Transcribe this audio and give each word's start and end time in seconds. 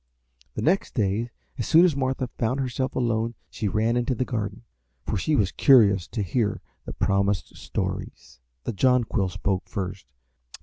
The 0.55 0.63
next 0.63 0.95
day 0.95 1.29
as 1.59 1.67
soon 1.67 1.85
as 1.85 1.95
Martha 1.95 2.27
found 2.39 2.59
herself 2.59 2.95
alone 2.95 3.35
she 3.51 3.67
ran 3.67 3.95
into 3.95 4.15
the 4.15 4.25
garden, 4.25 4.63
for 5.05 5.15
she 5.15 5.35
was 5.35 5.51
curious 5.51 6.07
to 6.07 6.23
hear 6.23 6.59
the 6.85 6.93
promised 6.93 7.55
stories. 7.55 8.39
The 8.63 8.73
Jonquil 8.73 9.29
spoke 9.29 9.69
first. 9.69 10.07